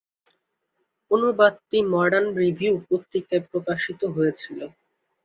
[1.11, 4.59] অনুবাদটি "Modern Review" পত্রিকায় প্রকাশিত হয়েছিল।